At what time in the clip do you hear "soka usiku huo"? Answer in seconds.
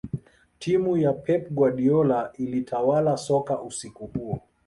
3.17-4.39